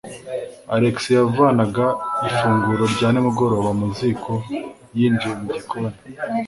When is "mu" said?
3.79-3.87, 5.39-5.47